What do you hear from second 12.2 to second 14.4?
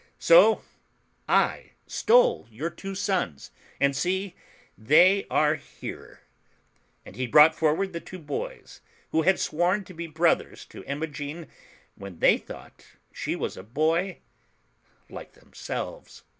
thought she was a boy